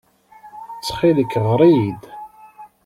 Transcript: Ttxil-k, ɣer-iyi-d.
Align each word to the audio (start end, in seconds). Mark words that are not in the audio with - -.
Ttxil-k, 0.77 1.33
ɣer-iyi-d. 1.47 2.03